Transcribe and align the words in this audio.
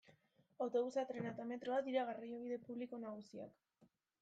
Autobusa, 0.65 1.03
trena 1.09 1.33
eta 1.35 1.45
metroa 1.51 1.83
dira 1.89 2.07
garraiobide 2.09 2.59
publiko 2.67 3.03
nagusiak. 3.07 3.65